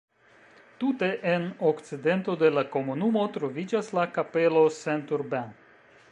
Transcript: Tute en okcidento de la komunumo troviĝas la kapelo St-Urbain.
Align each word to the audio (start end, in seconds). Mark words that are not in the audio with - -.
Tute 0.83 1.09
en 1.33 1.43
okcidento 1.71 2.35
de 2.43 2.49
la 2.55 2.63
komunumo 2.75 3.25
troviĝas 3.35 3.91
la 3.99 4.07
kapelo 4.15 4.65
St-Urbain. 4.79 5.53